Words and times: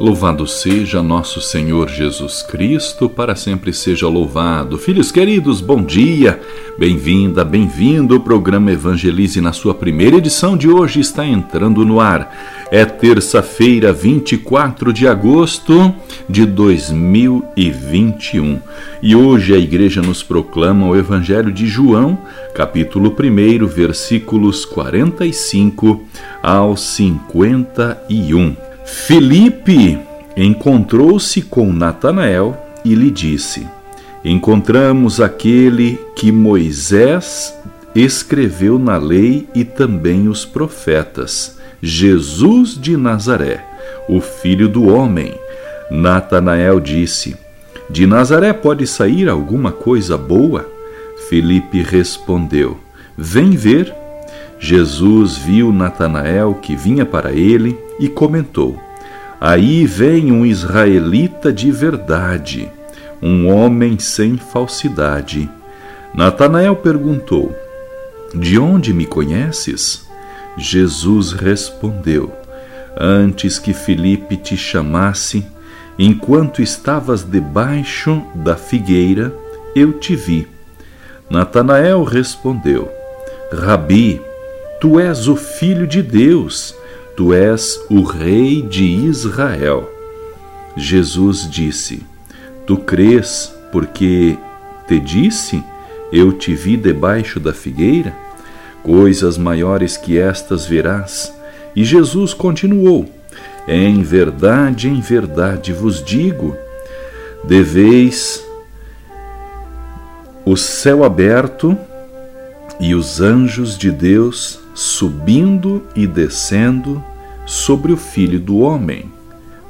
Louvado 0.00 0.46
seja 0.46 1.02
nosso 1.02 1.42
Senhor 1.42 1.90
Jesus 1.90 2.40
Cristo, 2.40 3.06
para 3.06 3.36
sempre 3.36 3.70
seja 3.70 4.08
louvado. 4.08 4.78
Filhos 4.78 5.12
queridos, 5.12 5.60
bom 5.60 5.82
dia, 5.82 6.40
bem-vinda, 6.78 7.44
bem-vindo. 7.44 8.16
O 8.16 8.20
programa 8.20 8.72
Evangelize, 8.72 9.42
na 9.42 9.52
sua 9.52 9.74
primeira 9.74 10.16
edição 10.16 10.56
de 10.56 10.70
hoje, 10.70 11.00
está 11.00 11.26
entrando 11.26 11.84
no 11.84 12.00
ar. 12.00 12.34
É 12.70 12.86
terça-feira, 12.86 13.92
24 13.92 14.90
de 14.90 15.06
agosto 15.06 15.94
de 16.26 16.46
2021. 16.46 18.58
E 19.02 19.14
hoje 19.14 19.54
a 19.54 19.58
igreja 19.58 20.00
nos 20.00 20.22
proclama 20.22 20.86
o 20.86 20.96
Evangelho 20.96 21.52
de 21.52 21.66
João, 21.66 22.18
capítulo 22.54 23.14
1, 23.14 23.66
versículos 23.66 24.64
45 24.64 26.02
ao 26.42 26.74
51. 26.74 28.69
Filipe 28.92 29.96
encontrou-se 30.36 31.42
com 31.42 31.72
Natanael 31.72 32.56
e 32.84 32.92
lhe 32.92 33.08
disse: 33.08 33.64
Encontramos 34.24 35.20
aquele 35.20 35.96
que 36.16 36.32
Moisés 36.32 37.54
escreveu 37.94 38.80
na 38.80 38.96
lei 38.96 39.46
e 39.54 39.64
também 39.64 40.28
os 40.28 40.44
profetas, 40.44 41.56
Jesus 41.80 42.76
de 42.76 42.96
Nazaré, 42.96 43.64
o 44.08 44.20
filho 44.20 44.68
do 44.68 44.88
homem. 44.88 45.34
Natanael 45.88 46.80
disse: 46.80 47.36
De 47.88 48.08
Nazaré 48.08 48.52
pode 48.52 48.88
sair 48.88 49.28
alguma 49.28 49.70
coisa 49.70 50.18
boa? 50.18 50.68
Filipe 51.28 51.80
respondeu: 51.80 52.76
Vem 53.16 53.50
ver. 53.50 53.94
Jesus 54.58 55.38
viu 55.38 55.72
Natanael 55.72 56.54
que 56.60 56.76
vinha 56.76 57.06
para 57.06 57.32
ele 57.32 57.78
e 58.00 58.08
comentou: 58.08 58.80
Aí 59.40 59.86
vem 59.86 60.32
um 60.32 60.44
israelita 60.44 61.52
de 61.52 61.70
verdade, 61.70 62.68
um 63.22 63.48
homem 63.48 63.98
sem 63.98 64.36
falsidade. 64.36 65.48
Natanael 66.12 66.74
perguntou: 66.74 67.54
De 68.34 68.58
onde 68.58 68.92
me 68.92 69.06
conheces? 69.06 70.08
Jesus 70.56 71.32
respondeu: 71.32 72.32
Antes 72.98 73.58
que 73.58 73.72
Filipe 73.72 74.36
te 74.36 74.56
chamasse, 74.56 75.46
enquanto 75.98 76.62
estavas 76.62 77.22
debaixo 77.22 78.22
da 78.34 78.56
figueira, 78.56 79.32
eu 79.76 79.92
te 79.92 80.16
vi. 80.16 80.48
Natanael 81.28 82.02
respondeu: 82.02 82.90
Rabi, 83.52 84.20
tu 84.80 84.98
és 84.98 85.28
o 85.28 85.36
filho 85.36 85.86
de 85.86 86.02
Deus 86.02 86.74
Tu 87.20 87.34
és 87.34 87.78
o 87.90 88.00
Rei 88.00 88.62
de 88.62 88.82
Israel. 88.82 89.92
Jesus 90.74 91.46
disse: 91.50 92.02
Tu 92.66 92.78
crês 92.78 93.54
porque 93.70 94.38
te 94.88 94.98
disse: 94.98 95.62
Eu 96.10 96.32
te 96.32 96.54
vi 96.54 96.78
debaixo 96.78 97.38
da 97.38 97.52
figueira? 97.52 98.16
Coisas 98.82 99.36
maiores 99.36 99.98
que 99.98 100.18
estas 100.18 100.64
verás. 100.64 101.30
E 101.76 101.84
Jesus 101.84 102.32
continuou: 102.32 103.06
Em 103.68 104.02
verdade, 104.02 104.88
em 104.88 105.02
verdade 105.02 105.74
vos 105.74 106.02
digo, 106.02 106.56
deveis 107.44 108.42
o 110.42 110.56
céu 110.56 111.04
aberto 111.04 111.76
e 112.80 112.94
os 112.94 113.20
anjos 113.20 113.76
de 113.76 113.90
Deus 113.90 114.58
subindo 114.74 115.82
e 115.94 116.06
descendo 116.06 117.09
sobre 117.50 117.92
o 117.92 117.96
Filho 117.96 118.38
do 118.38 118.60
Homem. 118.60 119.10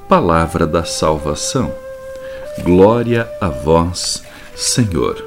Palavra 0.06 0.66
da 0.66 0.84
salvação. 0.84 1.72
Glória 2.62 3.26
a 3.40 3.48
vós, 3.48 4.22
Senhor. 4.54 5.24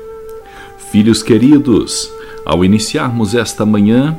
Filhos 0.91 1.24
queridos, 1.24 2.12
ao 2.46 2.64
iniciarmos 2.64 3.34
esta 3.34 3.66
manhã, 3.66 4.16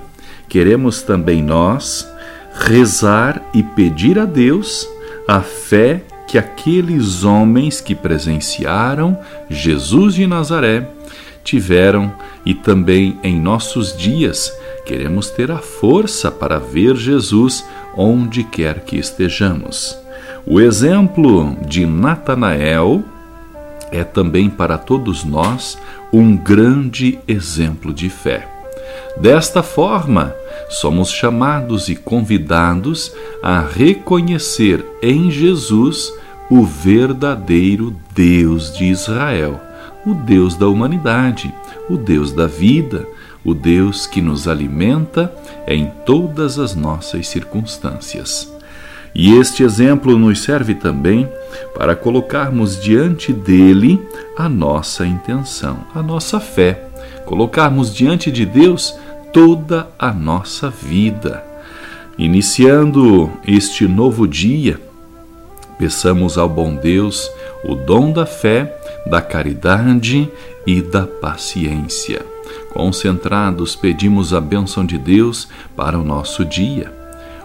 queremos 0.48 1.00
também 1.00 1.44
nós 1.44 2.10
rezar 2.52 3.40
e 3.54 3.62
pedir 3.62 4.18
a 4.18 4.24
Deus 4.24 4.88
a 5.28 5.40
fé 5.40 6.02
que 6.26 6.36
aqueles 6.36 7.22
homens 7.22 7.80
que 7.80 7.94
presenciaram 7.94 9.16
Jesus 9.48 10.14
de 10.14 10.26
Nazaré 10.26 10.88
tiveram 11.44 12.12
e 12.44 12.52
também 12.52 13.16
em 13.22 13.40
nossos 13.40 13.96
dias 13.96 14.52
queremos 14.84 15.30
ter 15.30 15.50
a 15.50 15.58
força 15.58 16.30
para 16.30 16.58
ver 16.58 16.96
Jesus 16.96 17.64
onde 17.96 18.44
quer 18.44 18.80
que 18.80 18.96
estejamos. 18.96 19.98
O 20.46 20.60
exemplo 20.60 21.56
de 21.66 21.86
Natanael 21.86 23.02
é 23.90 24.04
também 24.04 24.50
para 24.50 24.76
todos 24.76 25.24
nós 25.24 25.78
um 26.12 26.36
grande 26.36 27.18
exemplo 27.26 27.92
de 27.92 28.10
fé. 28.10 28.48
Desta 29.16 29.62
forma, 29.62 30.34
somos 30.68 31.10
chamados 31.10 31.88
e 31.88 31.94
convidados 31.94 33.12
a 33.42 33.60
reconhecer 33.60 34.84
em 35.02 35.30
Jesus 35.30 36.12
o 36.50 36.64
verdadeiro 36.64 37.94
Deus 38.14 38.72
de 38.76 38.84
Israel, 38.84 39.60
o 40.06 40.14
Deus 40.14 40.56
da 40.56 40.68
humanidade, 40.68 41.52
o 41.88 41.96
Deus 41.96 42.32
da 42.32 42.46
vida, 42.46 43.06
o 43.44 43.54
Deus 43.54 44.06
que 44.06 44.20
nos 44.20 44.48
alimenta 44.48 45.32
em 45.66 45.90
todas 46.06 46.58
as 46.58 46.74
nossas 46.74 47.28
circunstâncias. 47.28 48.52
E 49.14 49.34
este 49.34 49.62
exemplo 49.62 50.18
nos 50.18 50.42
serve 50.42 50.74
também 50.74 51.28
para 51.74 51.94
colocarmos 51.94 52.80
diante 52.80 53.32
dele 53.32 54.00
a 54.36 54.48
nossa 54.48 55.06
intenção, 55.06 55.78
a 55.94 56.02
nossa 56.02 56.40
fé, 56.40 56.82
colocarmos 57.24 57.94
diante 57.94 58.30
de 58.32 58.44
Deus 58.44 58.94
toda 59.32 59.88
a 59.98 60.12
nossa 60.12 60.68
vida. 60.68 61.44
Iniciando 62.18 63.30
este 63.46 63.86
novo 63.86 64.26
dia, 64.26 64.80
peçamos 65.78 66.36
ao 66.36 66.48
bom 66.48 66.74
Deus 66.74 67.30
o 67.64 67.74
dom 67.74 68.12
da 68.12 68.26
fé, 68.26 68.76
da 69.06 69.20
caridade 69.20 70.30
e 70.66 70.80
da 70.80 71.06
paciência. 71.06 72.24
Concentrados, 72.72 73.76
pedimos 73.76 74.34
a 74.34 74.40
bênção 74.40 74.84
de 74.84 74.98
Deus 74.98 75.48
para 75.76 75.98
o 75.98 76.04
nosso 76.04 76.44
dia. 76.44 76.92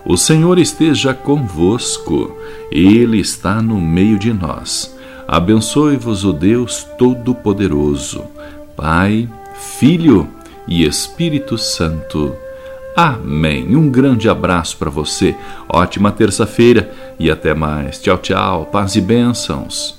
O 0.06 0.18
Senhor 0.18 0.58
esteja 0.58 1.14
convosco, 1.14 2.36
Ele 2.72 3.20
está 3.20 3.62
no 3.62 3.80
meio 3.80 4.18
de 4.18 4.34
nós. 4.34 4.96
Abençoe-vos 5.28 6.26
o 6.26 6.34
Deus 6.34 6.84
Todo-Poderoso, 6.98 8.24
Pai, 8.76 9.30
Filho 9.78 10.28
e 10.68 10.84
Espírito 10.84 11.58
Santo. 11.58 12.36
Amém. 12.96 13.76
Um 13.76 13.90
grande 13.90 14.28
abraço 14.28 14.78
para 14.78 14.90
você, 14.90 15.36
ótima 15.68 16.12
terça-feira 16.12 16.92
e 17.20 17.30
até 17.30 17.54
mais. 17.54 18.02
Tchau, 18.02 18.18
tchau, 18.18 18.66
paz 18.66 18.96
e 18.96 19.02
bênçãos. 19.02 19.99